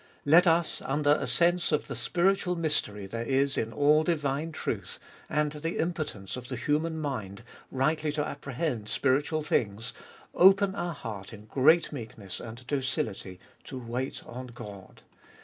[0.25, 4.97] Let us, under a sense of the spiritual mystery there is in all divine truth,
[5.29, 9.93] and the impotence of the human mind rightly to apprehend spiritual things,
[10.33, 15.03] open our heart in great meekness and docility to wait on God.